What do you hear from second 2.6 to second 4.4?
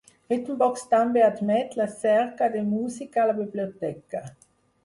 música a la biblioteca.